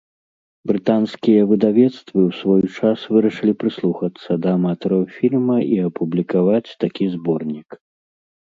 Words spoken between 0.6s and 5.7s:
Брытанскія выдавецтвы ў свой час вырашылі прыслухацца да аматараў фільма